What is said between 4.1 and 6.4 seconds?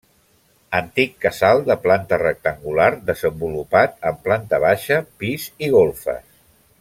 en planta baixa, pis i golfes.